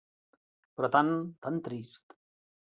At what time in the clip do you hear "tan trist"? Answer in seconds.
1.45-2.19